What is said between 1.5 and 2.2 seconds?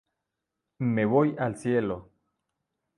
cielo.